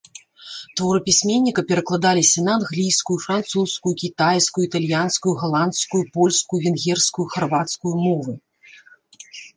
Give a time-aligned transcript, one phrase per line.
[0.79, 8.31] Творы пісьменніка перакладаліся на англійскую, французскую, кітайскую, італьянскую, галандскую, польскую, венгерскую, харвацкую мовы.